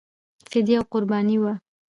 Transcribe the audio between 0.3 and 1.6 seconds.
فدیه او قرباني وه.